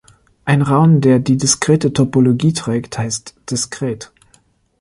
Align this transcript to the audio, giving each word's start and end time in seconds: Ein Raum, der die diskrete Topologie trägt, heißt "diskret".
Ein 0.45 0.63
Raum, 0.63 0.99
der 0.99 1.19
die 1.19 1.37
diskrete 1.37 1.93
Topologie 1.93 2.53
trägt, 2.53 2.97
heißt 2.97 3.35
"diskret". 3.51 4.11